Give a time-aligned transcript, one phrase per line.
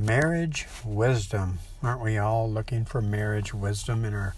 [0.00, 1.58] Marriage wisdom.
[1.82, 4.34] Aren't we all looking for marriage wisdom in our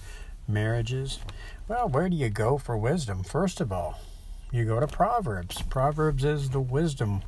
[0.48, 1.20] marriages?
[1.68, 3.22] Well, where do you go for wisdom?
[3.22, 4.00] First of all,
[4.50, 5.62] you go to Proverbs.
[5.62, 7.22] Proverbs is the wisdom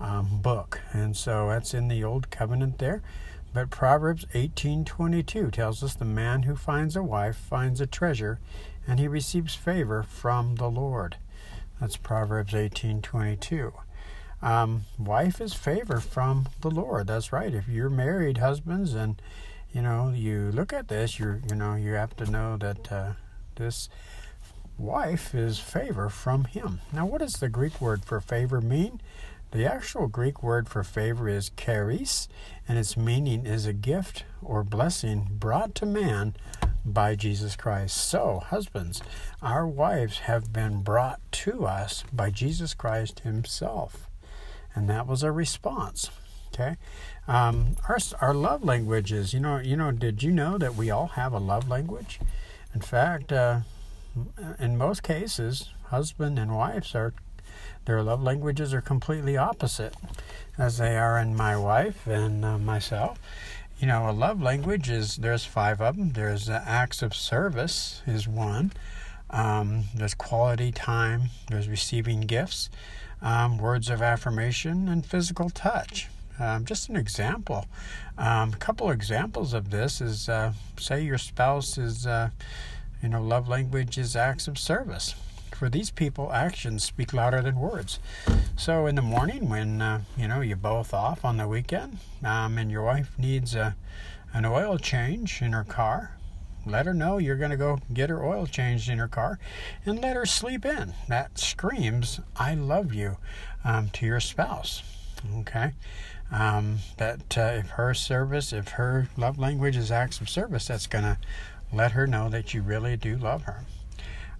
[0.00, 3.02] um, book, and so that's in the Old Covenant there.
[3.52, 8.38] But Proverbs 18:22 tells us the man who finds a wife finds a treasure,
[8.88, 11.18] and he receives favor from the Lord.
[11.78, 13.74] That's Proverbs 18:22.
[14.44, 17.06] Um, wife is favor from the Lord.
[17.06, 17.54] That's right.
[17.54, 19.20] If you're married, husbands, and
[19.72, 23.12] you know you look at this, you you know you have to know that uh,
[23.56, 23.88] this
[24.76, 26.80] wife is favor from Him.
[26.92, 29.00] Now, what does the Greek word for favor mean?
[29.52, 32.28] The actual Greek word for favor is charis,
[32.68, 36.34] and its meaning is a gift or blessing brought to man
[36.84, 37.96] by Jesus Christ.
[37.96, 39.00] So, husbands,
[39.40, 44.10] our wives have been brought to us by Jesus Christ Himself
[44.74, 46.10] and that was a response.
[46.52, 46.76] Okay,
[47.26, 49.34] um, our our love languages.
[49.34, 49.90] You know, you know.
[49.90, 52.20] Did you know that we all have a love language?
[52.74, 53.60] In fact, uh,
[54.58, 57.12] in most cases, husband and wives are
[57.84, 59.94] their love languages are completely opposite,
[60.56, 63.18] as they are in my wife and uh, myself.
[63.78, 66.12] You know, a love language is there's five of them.
[66.12, 68.72] There's uh, acts of service is one.
[69.30, 71.24] Um, there's quality time.
[71.48, 72.70] There's receiving gifts
[73.22, 76.08] um, words of affirmation, and physical touch.
[76.38, 77.66] Um, just an example.
[78.18, 82.30] Um, a couple examples of this is uh, say your spouse is, uh,
[83.02, 85.14] you know, love language is acts of service.
[85.52, 88.00] For these people, actions speak louder than words.
[88.56, 92.58] So in the morning, when uh, you know you're both off on the weekend, um,
[92.58, 93.76] and your wife needs a,
[94.32, 96.16] an oil change in her car,
[96.66, 99.38] let her know you're going to go get her oil changed in her car
[99.84, 100.94] and let her sleep in.
[101.08, 103.18] That screams, I love you
[103.64, 104.82] um, to your spouse.
[105.40, 105.72] Okay?
[106.32, 111.04] Um, uh, if her service, if her love language is acts of service, that's going
[111.04, 111.18] to
[111.72, 113.64] let her know that you really do love her.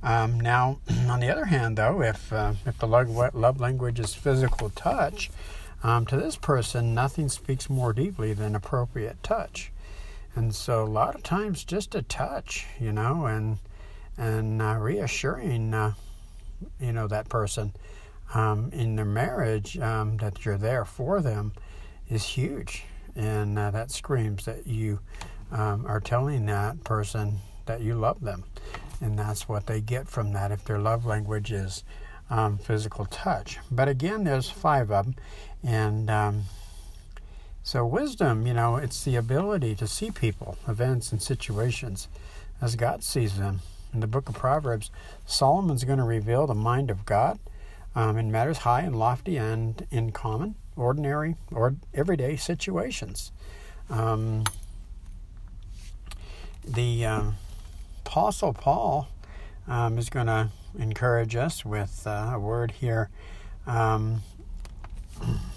[0.03, 4.15] Um, now, on the other hand, though, if uh, if the love, love language is
[4.15, 5.31] physical touch,
[5.83, 9.71] um, to this person, nothing speaks more deeply than appropriate touch.
[10.37, 13.59] And so a lot of times just a touch, you know, and
[14.17, 15.93] and uh, reassuring, uh,
[16.81, 17.73] you know, that person
[18.33, 21.53] um, in their marriage um, that you're there for them
[22.09, 22.85] is huge,
[23.17, 25.01] and uh, that screams that you
[25.51, 28.45] um, are telling that person that you love them,
[29.01, 31.85] and that's what they get from that if their love language is
[32.31, 33.59] um, physical touch.
[33.71, 35.15] But again, there's five of them,
[35.63, 36.45] and um,
[37.75, 42.07] so, wisdom, you know, it's the ability to see people, events, and situations
[42.63, 43.63] as God sees them.
[43.93, 44.93] In the book of Proverbs,
[45.27, 47.41] Solomon's going to reveal the mind of God
[47.97, 53.33] um, in matters high and lofty and in common, ordinary, or everyday situations.
[53.91, 54.45] Um,
[56.65, 57.23] the uh,
[58.07, 59.09] Apostle Paul
[59.67, 63.11] um, is going to encourage us with uh, a word here.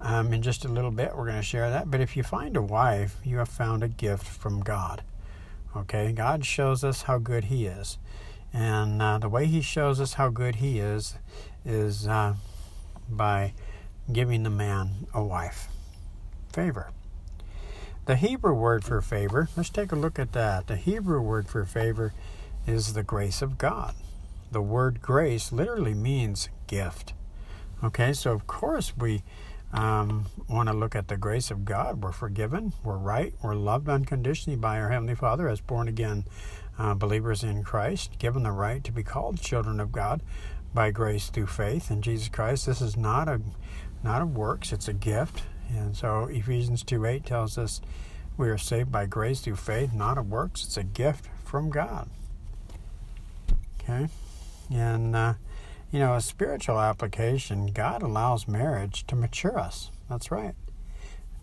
[0.00, 1.90] Um, in just a little bit, we're going to share that.
[1.90, 5.02] But if you find a wife, you have found a gift from God.
[5.76, 6.12] Okay?
[6.12, 7.98] God shows us how good He is.
[8.52, 11.16] And uh, the way He shows us how good He is
[11.64, 12.34] is uh,
[13.08, 13.54] by
[14.12, 15.68] giving the man a wife.
[16.52, 16.90] Favor.
[18.06, 20.66] The Hebrew word for favor, let's take a look at that.
[20.66, 22.14] The Hebrew word for favor
[22.66, 23.94] is the grace of God.
[24.50, 27.12] The word grace literally means gift.
[27.84, 29.22] Okay, so of course we
[29.72, 32.02] um, want to look at the grace of God.
[32.02, 36.24] We're forgiven, we're right, we're loved unconditionally by our Heavenly Father as born again
[36.78, 40.22] uh, believers in Christ, given the right to be called children of God
[40.72, 42.66] by grace through faith in Jesus Christ.
[42.66, 43.40] This is not a
[44.02, 45.42] not of works, it's a gift.
[45.70, 47.80] And so Ephesians 2 8 tells us
[48.36, 50.64] we are saved by grace through faith, not of works.
[50.64, 52.08] It's a gift from God.
[53.80, 54.08] Okay?
[54.72, 55.34] And uh,
[55.90, 59.90] you know, a spiritual application, God allows marriage to mature us.
[60.08, 60.54] That's right.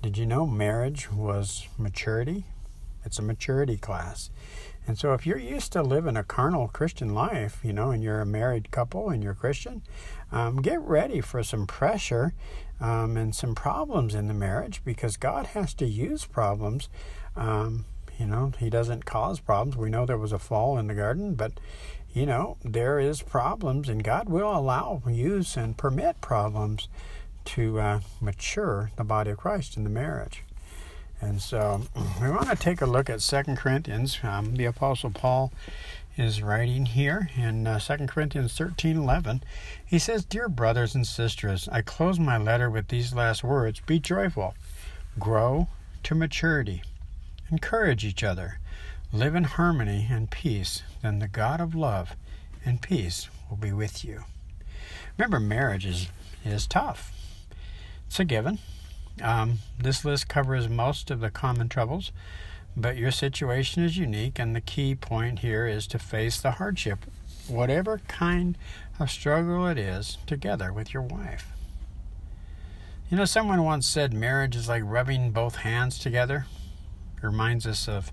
[0.01, 2.45] Did you know marriage was maturity?
[3.03, 4.29] It's a maturity class.
[4.87, 8.21] And so if you're used to living a carnal Christian life, you know, and you're
[8.21, 9.81] a married couple and you're Christian,
[10.31, 12.33] um, get ready for some pressure
[12.79, 16.89] um, and some problems in the marriage because God has to use problems.
[17.35, 17.85] Um,
[18.19, 19.75] you know, He doesn't cause problems.
[19.75, 21.53] We know there was a fall in the garden, but
[22.15, 26.87] you know, there is problems, and God will allow, use, and permit problems
[27.43, 30.41] to uh, mature the body of Christ in the marriage.
[31.19, 31.81] And so
[32.21, 34.19] we want to take a look at Second Corinthians.
[34.23, 35.51] Um, the Apostle Paul
[36.15, 39.43] is writing here in uh, 2 Corinthians 13 11.
[39.85, 43.99] He says, Dear brothers and sisters, I close my letter with these last words Be
[43.99, 44.55] joyful,
[45.19, 45.67] Grow
[46.03, 46.81] to maturity.
[47.51, 48.59] Encourage each other.
[49.13, 50.83] Live in harmony and peace.
[51.01, 52.15] Then the God of love
[52.65, 54.23] and peace will be with you.
[55.17, 56.09] Remember, marriage is,
[56.43, 57.13] is tough.
[58.07, 58.59] It's a given.
[59.21, 62.11] Um, this list covers most of the common troubles,
[62.75, 67.05] but your situation is unique, and the key point here is to face the hardship,
[67.47, 68.57] whatever kind
[68.99, 71.53] of struggle it is, together with your wife.
[73.09, 76.47] You know, someone once said marriage is like rubbing both hands together.
[77.17, 78.11] It reminds us of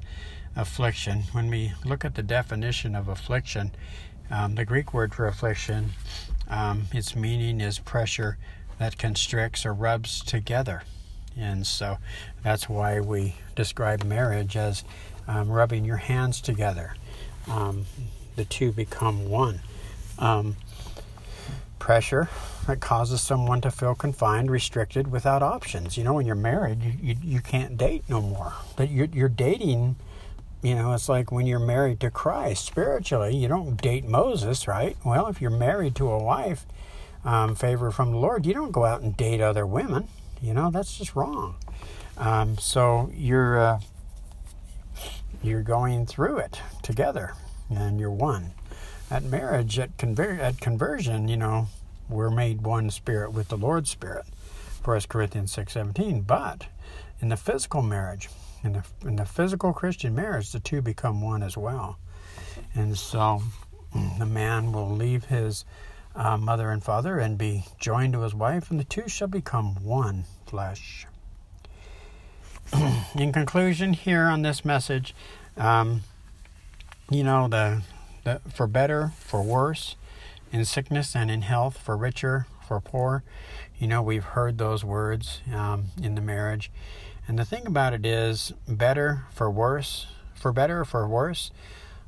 [0.56, 1.24] affliction.
[1.32, 3.72] When we look at the definition of affliction,
[4.30, 5.90] um, the Greek word for affliction,
[6.48, 8.38] um, its meaning is pressure
[8.78, 10.82] that constricts or rubs together.
[11.36, 11.98] And so
[12.42, 14.84] that's why we describe marriage as
[15.26, 16.94] um, rubbing your hands together.
[17.48, 17.86] Um,
[18.36, 19.60] the two become one.
[20.18, 20.56] Um,
[21.78, 22.28] pressure
[22.66, 25.96] that causes someone to feel confined, restricted, without options.
[25.96, 28.52] You know, when you're married, you, you, you can't date no more.
[28.76, 29.96] But you're, you're dating,
[30.62, 34.96] you know, it's like when you're married to Christ spiritually, you don't date Moses, right?
[35.04, 36.64] Well, if you're married to a wife,
[37.24, 40.08] um, favor from the Lord, you don't go out and date other women.
[40.40, 41.56] You know, that's just wrong.
[42.16, 43.80] Um, so you're uh,
[45.42, 47.34] you're going through it together,
[47.70, 48.52] and you're one.
[49.10, 51.68] At marriage, at conver- at conversion, you know,
[52.08, 54.26] we're made one spirit with the Lord's Spirit.
[54.82, 56.22] First Corinthians six seventeen.
[56.22, 56.66] But
[57.20, 58.28] in the physical marriage,
[58.64, 61.98] in the in the physical Christian marriage, the two become one as well.
[62.74, 63.42] And so
[64.18, 65.64] the man will leave his
[66.14, 69.82] uh, mother and father and be joined to his wife, and the two shall become
[69.82, 71.06] one flesh.
[73.14, 75.14] In conclusion, here on this message,
[75.56, 76.02] um,
[77.10, 77.82] you know, the,
[78.24, 79.96] the for better, for worse,
[80.52, 83.22] in sickness and in health, for richer, for poor.
[83.78, 86.70] You know, we've heard those words um, in the marriage.
[87.28, 91.50] And the thing about it is, better for worse, for better for worse,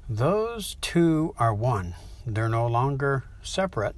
[0.08, 1.94] those two are one.
[2.26, 3.94] They're no longer separate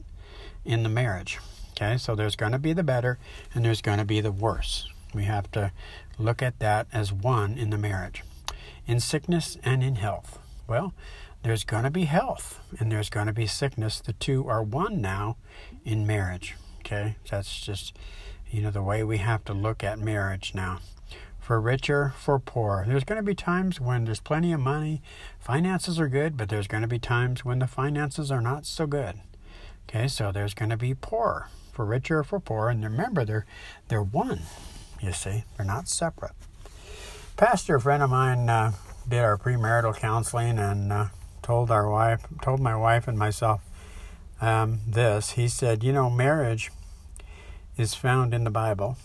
[0.65, 1.39] in the marriage.
[1.71, 3.19] Okay, so there's going to be the better
[3.55, 4.89] and there's going to be the worse.
[5.15, 5.71] We have to
[6.19, 8.25] look at that as one in the marriage.
[8.89, 10.41] In sickness and in health.
[10.67, 10.95] Well,
[11.47, 14.01] there's going to be health and there's going to be sickness.
[14.01, 15.37] The two are one now
[15.85, 16.57] in marriage.
[16.81, 17.97] Okay, that's just,
[18.51, 20.81] you know, the way we have to look at marriage now
[21.47, 22.85] for richer, for poor.
[22.89, 25.01] There's going to be times when there's plenty of money,
[25.39, 28.89] finances are good, but there's going to be times when the finances are not so
[28.89, 29.21] good.
[29.89, 33.47] Okay, so there's going to be poor, for richer for poor, and remember they're
[33.87, 34.41] they're one.
[35.01, 36.33] You see, they're not separate.
[37.37, 38.73] Pastor, a friend of mine, uh,
[39.09, 41.07] did our premarital counseling and uh,
[41.47, 43.61] told our wife, told my wife and myself
[44.41, 45.31] um, this.
[45.33, 46.73] He said, you know, marriage
[47.77, 48.97] is found in the Bible